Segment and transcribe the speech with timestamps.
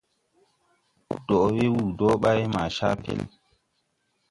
[1.27, 3.19] Dɔʼ wee wuu dɔɔ ɓay maa caa pel.